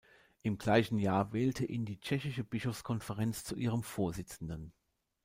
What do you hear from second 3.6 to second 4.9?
Vorsitzenden.